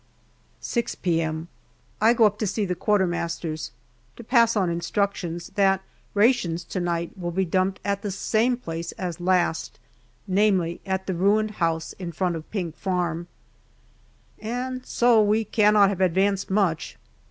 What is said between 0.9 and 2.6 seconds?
p.m. I go up to